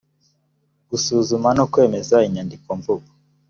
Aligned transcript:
gusuzuma 0.89 1.49
no 1.57 1.65
kwemeza 1.71 2.15
inyandikomvugo 2.27 3.09